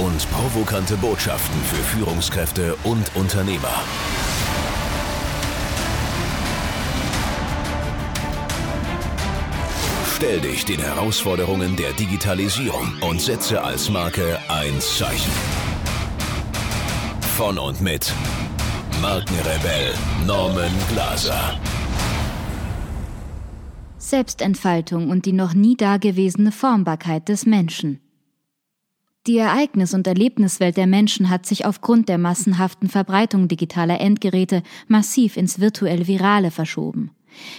[0.00, 3.82] und provokante Botschaften für Führungskräfte und Unternehmer.
[10.16, 15.32] Stell dich den Herausforderungen der Digitalisierung und setze als Marke ein Zeichen.
[17.36, 18.12] Von und mit
[19.00, 19.94] Markenrebell
[20.26, 21.58] Norman Glaser.
[23.98, 28.00] Selbstentfaltung und die noch nie dagewesene Formbarkeit des Menschen.
[29.30, 35.36] Die Ereignis- und Erlebniswelt der Menschen hat sich aufgrund der massenhaften Verbreitung digitaler Endgeräte massiv
[35.36, 37.12] ins virtuell Virale verschoben.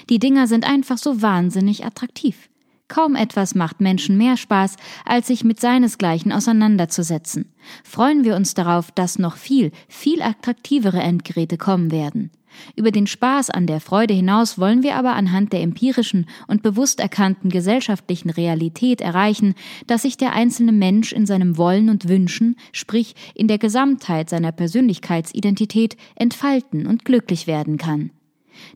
[0.10, 2.50] Die Dinger sind einfach so wahnsinnig attraktiv.
[2.92, 4.76] Kaum etwas macht Menschen mehr Spaß,
[5.06, 7.46] als sich mit seinesgleichen auseinanderzusetzen.
[7.86, 12.32] Freuen wir uns darauf, dass noch viel, viel attraktivere Endgeräte kommen werden.
[12.76, 17.00] Über den Spaß an der Freude hinaus wollen wir aber anhand der empirischen und bewusst
[17.00, 19.56] erkannten gesellschaftlichen Realität erreichen,
[19.88, 24.52] dass sich der einzelne Mensch in seinem Wollen und Wünschen, sprich in der Gesamtheit seiner
[24.52, 28.12] Persönlichkeitsidentität, entfalten und glücklich werden kann.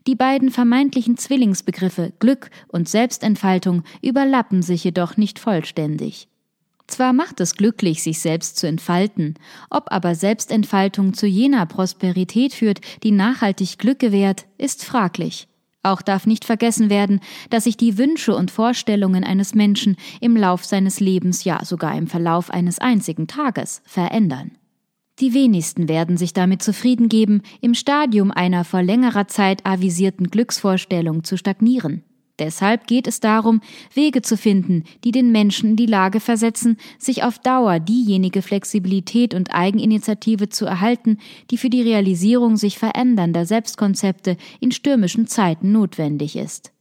[0.06, 6.28] Die beiden vermeintlichen Zwillingsbegriffe Glück und Selbstentfaltung überlappen sich jedoch nicht vollständig.
[6.86, 9.34] Zwar macht es glücklich, sich selbst zu entfalten,
[9.70, 15.48] ob aber Selbstentfaltung zu jener Prosperität führt, die nachhaltig Glück gewährt, ist fraglich.
[15.82, 17.20] Auch darf nicht vergessen werden,
[17.50, 22.08] dass sich die Wünsche und Vorstellungen eines Menschen im Lauf seines Lebens, ja sogar im
[22.08, 24.52] Verlauf eines einzigen Tages, verändern.
[25.18, 31.24] Die wenigsten werden sich damit zufrieden geben, im Stadium einer vor längerer Zeit avisierten Glücksvorstellung
[31.24, 32.02] zu stagnieren.
[32.38, 33.62] Deshalb geht es darum,
[33.94, 39.32] Wege zu finden, die den Menschen in die Lage versetzen, sich auf Dauer diejenige Flexibilität
[39.32, 41.16] und Eigeninitiative zu erhalten,
[41.50, 46.72] die für die Realisierung sich verändernder Selbstkonzepte in stürmischen Zeiten notwendig ist.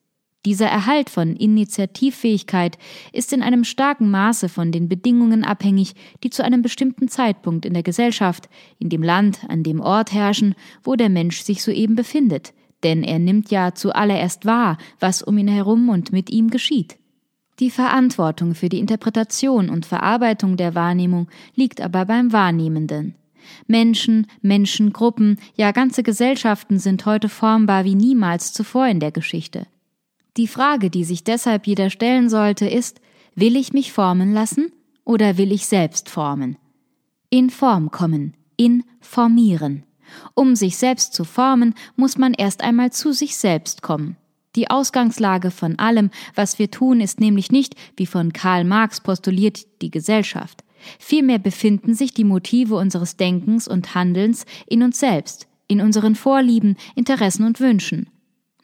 [0.46, 2.78] Dieser Erhalt von Initiativfähigkeit
[3.12, 7.74] ist in einem starken Maße von den Bedingungen abhängig, die zu einem bestimmten Zeitpunkt in
[7.74, 8.48] der Gesellschaft,
[8.80, 12.54] in dem Land, an dem Ort herrschen, wo der Mensch sich soeben befindet–
[12.86, 16.98] denn er nimmt ja zuallererst wahr, was um ihn herum und mit ihm geschieht.
[17.60, 23.16] Die Verantwortung für die Interpretation und Verarbeitung der Wahrnehmung liegt aber beim Wahrnehmenden.
[23.66, 29.66] Menschen, Menschengruppen, ja ganze Gesellschaften sind heute formbar wie niemals zuvor in der Geschichte.
[30.38, 33.00] Die Frage, die sich deshalb jeder stellen sollte, ist,
[33.36, 34.72] will ich mich formen lassen
[35.06, 36.58] oder will ich selbst formen?
[37.30, 39.84] In Form kommen, informieren.
[40.34, 44.18] Um sich selbst zu formen, muss man erst einmal zu sich selbst kommen.
[44.56, 49.66] Die Ausgangslage von allem, was wir tun, ist nämlich nicht, wie von Karl Marx postuliert,
[49.82, 50.64] die Gesellschaft.
[51.00, 56.78] Vielmehr befinden sich die Motive unseres Denkens und Handelns in uns selbst, in unseren Vorlieben,
[56.96, 58.10] Interessen und Wünschen.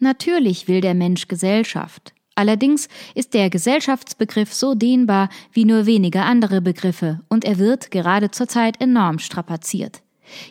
[0.01, 2.13] Natürlich will der Mensch Gesellschaft.
[2.33, 8.31] Allerdings ist der Gesellschaftsbegriff so dehnbar wie nur wenige andere Begriffe und er wird gerade
[8.31, 10.01] zurzeit enorm strapaziert.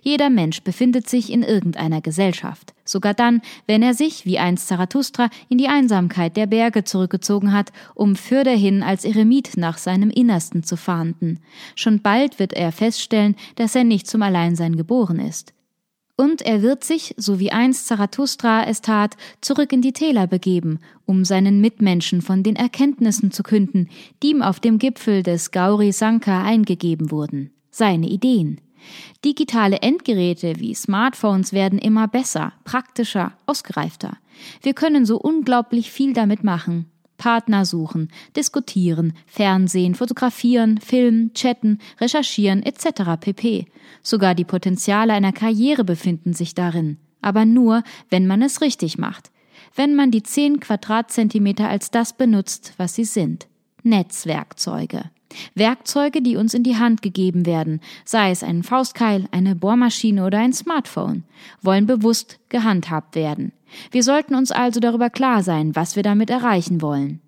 [0.02, 5.30] Jeder Mensch befindet sich in irgendeiner Gesellschaft, sogar dann, wenn er sich, wie einst Zarathustra,
[5.48, 10.76] in die Einsamkeit der Berge zurückgezogen hat, um fürderhin als Eremit nach seinem Innersten zu
[10.76, 11.40] fahnden.
[11.74, 15.54] Schon bald wird er feststellen, dass er nicht zum Alleinsein geboren ist.
[16.20, 20.78] Und er wird sich, so wie einst Zarathustra es tat, zurück in die Täler begeben,
[21.06, 23.88] um seinen Mitmenschen von den Erkenntnissen zu künden,
[24.22, 28.60] die ihm auf dem Gipfel des Gauri Sankar eingegeben wurden, seine Ideen.
[29.24, 34.18] Digitale Endgeräte wie Smartphones werden immer besser, praktischer, ausgereifter.
[34.60, 36.89] Wir können so unglaublich viel damit machen.
[37.20, 43.20] Partner suchen, diskutieren, Fernsehen, fotografieren, filmen, chatten, recherchieren etc.
[43.20, 43.66] pp.
[44.02, 46.96] Sogar die Potenziale einer Karriere befinden sich darin.
[47.20, 49.30] Aber nur, wenn man es richtig macht.
[49.76, 53.48] Wenn man die 10 Quadratzentimeter als das benutzt, was sie sind.
[53.82, 55.10] Netzwerkzeuge.
[55.54, 60.38] Werkzeuge, die uns in die Hand gegeben werden, sei es ein Faustkeil, eine Bohrmaschine oder
[60.38, 61.24] ein Smartphone,
[61.60, 63.52] wollen bewusst gehandhabt werden.
[63.90, 67.20] Wir sollten uns also darüber klar sein, was wir damit erreichen wollen,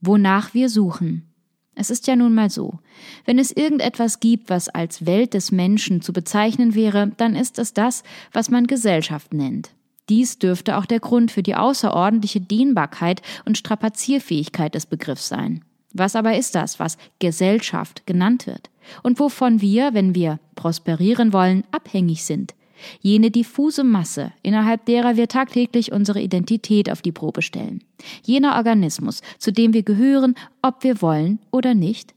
[0.00, 1.32] wonach wir suchen.
[1.74, 2.78] Es ist ja nun mal so,
[3.26, 7.74] wenn es irgendetwas gibt, was als Welt des Menschen zu bezeichnen wäre, dann ist es
[7.74, 8.02] das,
[8.32, 9.70] was man Gesellschaft nennt.
[10.08, 15.64] Dies dürfte auch der Grund für die außerordentliche Dehnbarkeit und Strapazierfähigkeit des Begriffs sein.
[15.92, 18.70] Was aber ist das, was Gesellschaft genannt wird?
[19.02, 22.54] Und wovon wir, wenn wir prosperieren wollen, abhängig sind?
[23.00, 27.82] Jene diffuse Masse, innerhalb derer wir tagtäglich unsere Identität auf die Probe stellen.
[28.22, 32.14] Jener Organismus, zu dem wir gehören, ob wir wollen oder nicht.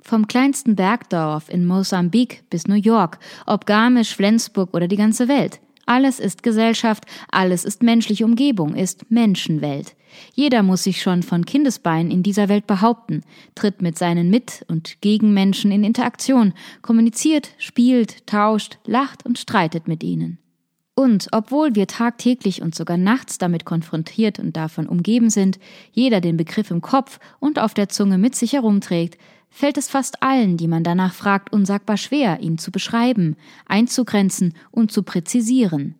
[0.00, 5.60] Vom kleinsten Bergdorf in Mosambik bis New York, ob Garmisch, Flensburg oder die ganze Welt.
[5.86, 9.94] Alles ist Gesellschaft, alles ist menschliche Umgebung, ist Menschenwelt.
[10.34, 13.22] Jeder muss sich schon von Kindesbein in dieser Welt behaupten,
[13.54, 16.52] tritt mit seinen Mit- und Gegenmenschen in Interaktion,
[16.82, 20.38] kommuniziert, spielt, tauscht, lacht und streitet mit ihnen.
[20.94, 25.58] Und obwohl wir tagtäglich und sogar nachts damit konfrontiert und davon umgeben sind,
[25.92, 29.18] jeder den Begriff im Kopf und auf der Zunge mit sich herumträgt,
[29.48, 33.36] fällt es fast allen, die man danach fragt, unsagbar schwer, ihn zu beschreiben,
[33.66, 35.94] einzugrenzen und zu präzisieren.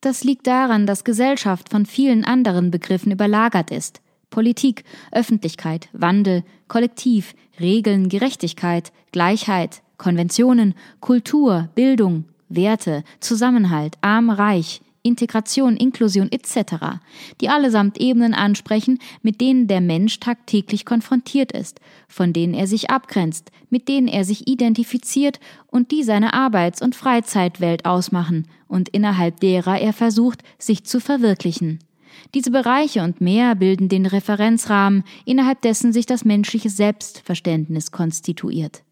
[0.00, 4.00] Das liegt daran, dass Gesellschaft von vielen anderen Begriffen überlagert ist.
[4.30, 15.76] Politik, Öffentlichkeit, Wandel, Kollektiv, Regeln, Gerechtigkeit, Gleichheit, Konventionen, Kultur, Bildung, Werte, Zusammenhalt, arm, reich, Integration,
[15.76, 17.00] Inklusion etc.,
[17.40, 22.90] die allesamt Ebenen ansprechen, mit denen der Mensch tagtäglich konfrontiert ist, von denen er sich
[22.90, 29.40] abgrenzt, mit denen er sich identifiziert und die seine Arbeits- und Freizeitwelt ausmachen und innerhalb
[29.40, 31.78] derer er versucht, sich zu verwirklichen.
[32.34, 38.82] Diese Bereiche und mehr bilden den Referenzrahmen, innerhalb dessen sich das menschliche Selbstverständnis konstituiert.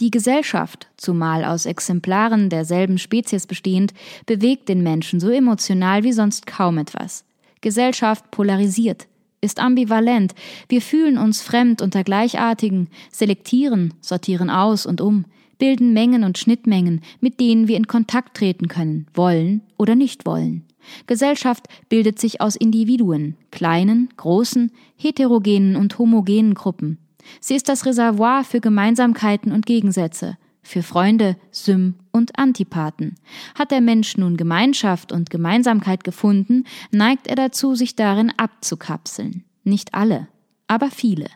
[0.00, 3.92] Die Gesellschaft, zumal aus Exemplaren derselben Spezies bestehend,
[4.24, 7.26] bewegt den Menschen so emotional wie sonst kaum etwas.
[7.60, 9.08] Gesellschaft polarisiert,
[9.42, 10.34] ist ambivalent,
[10.70, 15.26] wir fühlen uns fremd unter Gleichartigen, selektieren, sortieren aus und um,
[15.58, 20.64] bilden Mengen und Schnittmengen, mit denen wir in Kontakt treten können, wollen oder nicht wollen.
[21.06, 26.96] Gesellschaft bildet sich aus Individuen, kleinen, großen, heterogenen und homogenen Gruppen,
[27.40, 33.16] Sie ist das Reservoir für Gemeinsamkeiten und Gegensätze, für Freunde, Sym und Antipathen.
[33.54, 39.44] Hat der Mensch nun Gemeinschaft und Gemeinsamkeit gefunden, neigt er dazu, sich darin abzukapseln.
[39.64, 40.28] Nicht alle,
[40.66, 41.26] aber viele.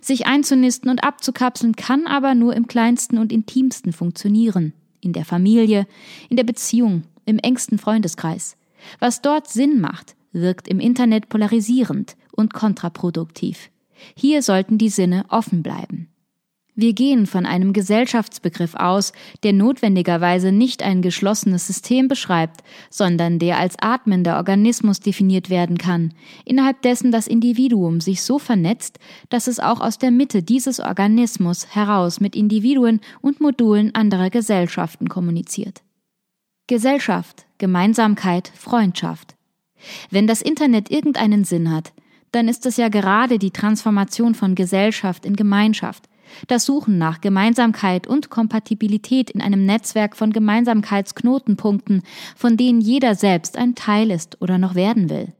[0.00, 4.72] Sich einzunisten und abzukapseln kann aber nur im kleinsten und intimsten funktionieren.
[5.00, 5.86] In der Familie,
[6.28, 8.56] in der Beziehung, im engsten Freundeskreis.
[8.98, 13.70] Was dort Sinn macht, wirkt im Internet polarisierend und kontraproduktiv.
[14.16, 16.08] Hier sollten die Sinne offen bleiben.
[16.80, 19.12] Wir gehen von einem Gesellschaftsbegriff aus,
[19.42, 26.14] der notwendigerweise nicht ein geschlossenes System beschreibt, sondern der als atmender Organismus definiert werden kann,
[26.44, 31.74] innerhalb dessen das Individuum sich so vernetzt, dass es auch aus der Mitte dieses Organismus
[31.74, 35.82] heraus mit Individuen und Modulen anderer Gesellschaften kommuniziert.
[36.68, 39.34] Gesellschaft, Gemeinsamkeit, Freundschaft.
[40.10, 41.92] Wenn das Internet irgendeinen Sinn hat,
[42.32, 46.08] dann ist es ja gerade die Transformation von Gesellschaft in Gemeinschaft,
[46.46, 52.02] das Suchen nach Gemeinsamkeit und Kompatibilität in einem Netzwerk von Gemeinsamkeitsknotenpunkten,
[52.36, 55.32] von denen jeder selbst ein Teil ist oder noch werden will.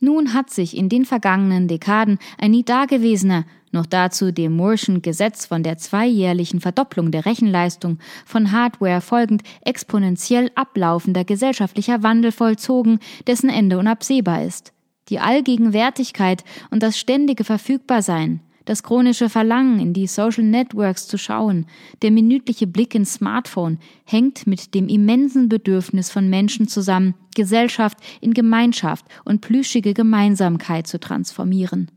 [0.00, 5.44] Nun hat sich in den vergangenen Dekaden ein nie dagewesener, noch dazu dem Moore'schen Gesetz
[5.44, 13.50] von der zweijährlichen Verdopplung der Rechenleistung von Hardware folgend exponentiell ablaufender gesellschaftlicher Wandel vollzogen, dessen
[13.50, 14.72] Ende unabsehbar ist
[15.08, 21.64] die Allgegenwärtigkeit und das ständige Verfügbarsein, das chronische Verlangen, in die Social Networks zu schauen,
[22.02, 28.34] der minütliche Blick ins Smartphone hängt mit dem immensen Bedürfnis von Menschen zusammen, Gesellschaft in
[28.34, 31.90] Gemeinschaft und plüschige Gemeinsamkeit zu transformieren.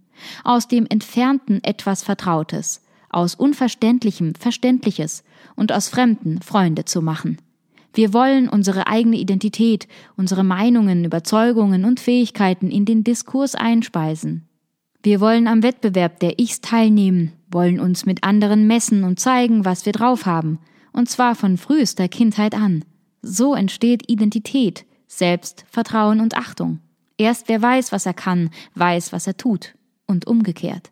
[0.45, 5.25] Aus dem Entfernten etwas Vertrautes, aus Unverständlichem Verständliches
[5.55, 7.37] und aus Fremden Freunde zu machen.
[7.93, 14.47] Wir wollen unsere eigene Identität, unsere Meinungen, Überzeugungen und Fähigkeiten in den Diskurs einspeisen.
[15.03, 19.85] Wir wollen am Wettbewerb der Ichs teilnehmen, wollen uns mit anderen messen und zeigen, was
[19.85, 20.59] wir drauf haben,
[20.93, 22.85] und zwar von frühester Kindheit an.
[23.21, 26.79] So entsteht Identität, Selbstvertrauen und Achtung.
[27.17, 29.75] Erst wer weiß, was er kann, weiß, was er tut,
[30.07, 30.91] und umgekehrt.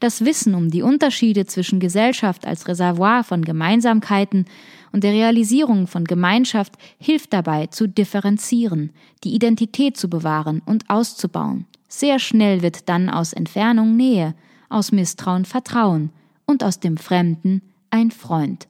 [0.00, 4.46] Das Wissen um die Unterschiede zwischen Gesellschaft als Reservoir von Gemeinsamkeiten
[4.92, 8.90] und der Realisierung von Gemeinschaft hilft dabei zu differenzieren,
[9.24, 11.66] die Identität zu bewahren und auszubauen.
[11.88, 14.34] Sehr schnell wird dann aus Entfernung Nähe,
[14.68, 16.10] aus Misstrauen Vertrauen
[16.46, 18.69] und aus dem Fremden ein Freund.